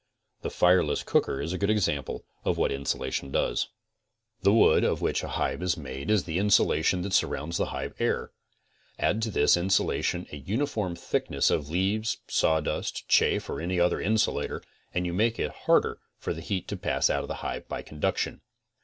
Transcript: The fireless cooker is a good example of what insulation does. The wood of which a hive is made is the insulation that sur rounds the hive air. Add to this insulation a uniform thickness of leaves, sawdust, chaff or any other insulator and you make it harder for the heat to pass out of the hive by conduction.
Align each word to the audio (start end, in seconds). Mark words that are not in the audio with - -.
The 0.41 0.49
fireless 0.49 1.03
cooker 1.03 1.39
is 1.39 1.53
a 1.53 1.59
good 1.59 1.69
example 1.69 2.25
of 2.43 2.57
what 2.57 2.71
insulation 2.71 3.29
does. 3.31 3.67
The 4.41 4.51
wood 4.51 4.83
of 4.83 4.99
which 4.99 5.21
a 5.21 5.27
hive 5.27 5.61
is 5.61 5.77
made 5.77 6.09
is 6.09 6.23
the 6.23 6.39
insulation 6.39 7.03
that 7.03 7.13
sur 7.13 7.27
rounds 7.27 7.57
the 7.57 7.67
hive 7.67 7.93
air. 7.99 8.31
Add 8.97 9.21
to 9.21 9.29
this 9.29 9.55
insulation 9.55 10.25
a 10.31 10.37
uniform 10.37 10.95
thickness 10.95 11.51
of 11.51 11.69
leaves, 11.69 12.17
sawdust, 12.27 13.07
chaff 13.09 13.47
or 13.47 13.61
any 13.61 13.79
other 13.79 14.01
insulator 14.01 14.63
and 14.91 15.05
you 15.05 15.13
make 15.13 15.37
it 15.37 15.51
harder 15.51 15.99
for 16.17 16.33
the 16.33 16.41
heat 16.41 16.67
to 16.69 16.77
pass 16.77 17.11
out 17.11 17.21
of 17.23 17.27
the 17.27 17.35
hive 17.45 17.67
by 17.67 17.83
conduction. 17.83 18.41